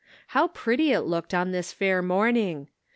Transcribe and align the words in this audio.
How 0.29 0.47
pretty 0.47 0.91
it 0.91 1.01
looked 1.01 1.31
on 1.31 1.51
this 1.51 1.71
fair 1.71 2.01
morning. 2.01 2.69